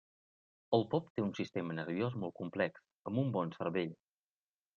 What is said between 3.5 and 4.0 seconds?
cervell.